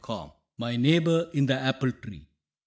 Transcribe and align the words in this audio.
48 0.03 0.33
MY 0.57 0.75
NEIGHBOR 0.77 1.29
IN 1.35 1.45
THE 1.45 1.53
APPLE 1.59 1.91
TREE. 1.91 2.27